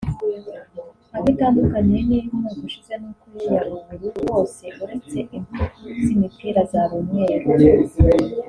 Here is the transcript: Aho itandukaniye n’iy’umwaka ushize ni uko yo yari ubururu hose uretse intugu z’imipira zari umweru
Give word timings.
Aho 1.15 1.25
itandukaniye 1.33 1.99
n’iy’umwaka 2.07 2.63
ushize 2.67 2.93
ni 2.99 3.05
uko 3.09 3.25
yo 3.33 3.41
yari 3.55 3.69
ubururu 3.79 4.21
hose 4.33 4.63
uretse 4.83 5.17
intugu 5.37 5.79
z’imipira 6.03 6.61
zari 6.71 6.93
umweru 7.01 7.47